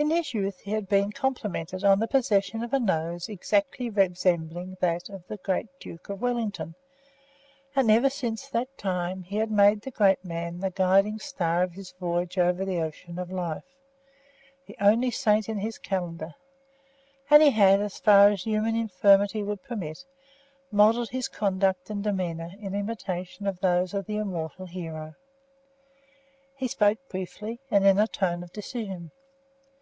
In 0.00 0.10
his 0.10 0.32
youth 0.32 0.60
he 0.60 0.70
had 0.70 0.88
been 0.88 1.10
complimented 1.10 1.82
on 1.82 1.98
the 1.98 2.06
possession 2.06 2.62
of 2.62 2.72
a 2.72 2.78
nose 2.78 3.28
exactly 3.28 3.90
resembling 3.90 4.76
that 4.78 5.08
of 5.08 5.26
the 5.26 5.38
great 5.38 5.66
Duke 5.80 6.08
of 6.08 6.20
Wellington, 6.22 6.76
and 7.74 7.90
ever 7.90 8.08
since 8.08 8.46
that 8.46 8.68
time 8.78 9.24
he 9.24 9.38
had 9.38 9.50
made 9.50 9.80
the 9.80 9.90
great 9.90 10.24
man 10.24 10.60
the 10.60 10.70
guiding 10.70 11.18
star 11.18 11.64
of 11.64 11.72
his 11.72 11.90
voyage 11.98 12.38
over 12.38 12.64
the 12.64 12.80
ocean 12.80 13.18
of 13.18 13.32
life, 13.32 13.64
the 14.66 14.76
only 14.80 15.10
saint 15.10 15.48
in 15.48 15.58
his 15.58 15.78
calendar; 15.78 16.36
and 17.28 17.42
he 17.42 17.50
had, 17.50 17.80
as 17.80 17.98
far 17.98 18.28
as 18.28 18.44
human 18.44 18.76
infirmity 18.76 19.42
would 19.42 19.64
permit, 19.64 20.04
modelled 20.70 21.08
his 21.08 21.26
conduct 21.26 21.90
and 21.90 22.04
demeanour 22.04 22.52
in 22.60 22.72
imitation 22.72 23.48
of 23.48 23.58
those 23.58 23.92
of 23.94 24.06
the 24.06 24.18
immortal 24.18 24.66
hero. 24.66 25.16
He 26.54 26.68
spoke 26.68 26.98
briefly, 27.08 27.58
and 27.68 27.84
in 27.84 27.98
a 27.98 28.06
tone 28.06 28.44
of 28.44 28.52
decision. 28.52 29.10